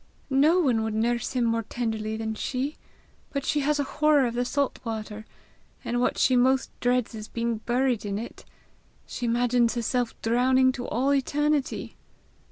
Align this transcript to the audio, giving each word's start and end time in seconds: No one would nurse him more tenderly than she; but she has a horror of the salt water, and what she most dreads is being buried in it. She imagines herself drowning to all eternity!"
No 0.31 0.59
one 0.59 0.81
would 0.81 0.95
nurse 0.95 1.33
him 1.33 1.43
more 1.43 1.61
tenderly 1.61 2.17
than 2.17 2.33
she; 2.33 2.75
but 3.31 3.45
she 3.45 3.59
has 3.59 3.79
a 3.79 3.83
horror 3.83 4.25
of 4.25 4.33
the 4.33 4.43
salt 4.45 4.79
water, 4.83 5.27
and 5.85 6.01
what 6.01 6.17
she 6.17 6.35
most 6.35 6.71
dreads 6.79 7.13
is 7.13 7.27
being 7.27 7.57
buried 7.57 8.03
in 8.03 8.17
it. 8.17 8.43
She 9.05 9.27
imagines 9.27 9.75
herself 9.75 10.19
drowning 10.23 10.71
to 10.71 10.87
all 10.87 11.13
eternity!" 11.13 11.97